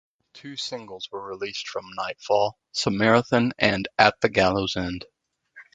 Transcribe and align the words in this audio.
Two 0.33 0.55
singles 0.55 1.07
were 1.11 1.23
released 1.23 1.67
from 1.67 1.85
"Nightfall": 1.95 2.57
"Samarithan" 2.75 3.51
and 3.59 3.87
"At 3.99 4.19
the 4.21 4.29
Gallows 4.29 4.75
End". 4.75 5.05